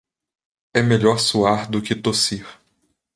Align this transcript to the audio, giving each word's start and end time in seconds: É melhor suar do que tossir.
É 0.73 0.81
melhor 0.81 1.19
suar 1.19 1.69
do 1.69 1.79
que 1.79 1.93
tossir. 1.93 2.47